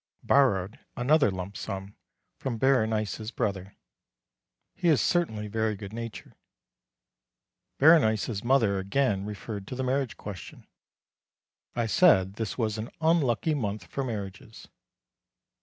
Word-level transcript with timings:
Borrowed 0.23 0.79
another 0.97 1.29
lump 1.29 1.55
sum 1.55 1.95
from 2.39 2.57
Berenice's 2.57 3.29
brother. 3.29 3.77
He 4.73 4.87
is 4.89 4.99
certainly 4.99 5.47
very 5.47 5.75
good 5.75 5.93
natured. 5.93 6.33
Berenice's 7.77 8.43
mother 8.43 8.79
again 8.79 9.25
referred 9.25 9.67
to 9.67 9.75
the 9.75 9.83
marriage 9.83 10.17
question. 10.17 10.65
I 11.75 11.85
said 11.85 12.37
this 12.37 12.57
was 12.57 12.79
an 12.79 12.89
unlucky 12.99 13.53
month 13.53 13.83
for 13.85 14.03
marriages. 14.03 14.67